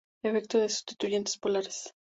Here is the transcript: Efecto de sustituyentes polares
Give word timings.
Efecto 0.23 0.57
de 0.57 0.67
sustituyentes 0.67 1.37
polares 1.37 1.93